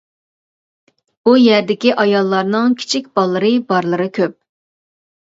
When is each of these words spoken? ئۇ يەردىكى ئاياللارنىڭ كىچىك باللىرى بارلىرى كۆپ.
ئۇ 1.25 1.33
يەردىكى 1.39 1.91
ئاياللارنىڭ 2.03 2.77
كىچىك 2.83 3.11
باللىرى 3.19 3.51
بارلىرى 3.73 4.09
كۆپ. 4.17 4.35